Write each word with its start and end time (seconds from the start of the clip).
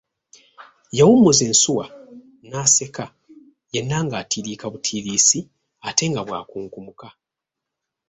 Yawummuza 0.97 1.43
ensuwa 1.51 1.85
naseka 2.51 3.05
yenna 3.73 3.97
ng’atiiriika 4.05 4.65
butiirisi 4.73 5.39
ate 5.87 6.03
nga 6.11 6.21
bw’akunkumuka. 6.27 7.07